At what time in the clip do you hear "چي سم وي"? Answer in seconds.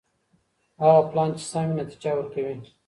1.37-1.75